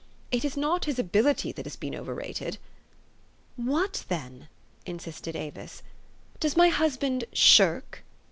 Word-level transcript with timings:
It 0.31 0.43
is 0.43 0.57
not 0.57 0.85
his 0.85 0.97
ability 0.97 1.51
that 1.51 1.67
has 1.67 1.75
been 1.75 1.93
over 1.93 2.15
rated." 2.15 2.57
"What, 3.55 4.03
then?" 4.09 4.47
insisted 4.83 5.35
Avis. 5.35 5.83
"Does 6.39 6.57
my 6.57 6.69
hus 6.69 6.97
band 6.97 7.25
shirk?" 7.33 8.03